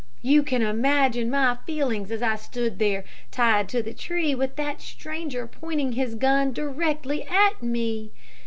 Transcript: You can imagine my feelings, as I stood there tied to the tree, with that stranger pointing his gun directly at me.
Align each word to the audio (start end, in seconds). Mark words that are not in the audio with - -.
You 0.23 0.41
can 0.41 0.63
imagine 0.63 1.29
my 1.29 1.57
feelings, 1.67 2.09
as 2.11 2.23
I 2.23 2.35
stood 2.35 2.79
there 2.79 3.03
tied 3.29 3.69
to 3.69 3.83
the 3.83 3.93
tree, 3.93 4.33
with 4.33 4.55
that 4.55 4.81
stranger 4.81 5.45
pointing 5.45 5.91
his 5.91 6.15
gun 6.15 6.53
directly 6.53 7.23
at 7.27 7.61
me. 7.61 8.09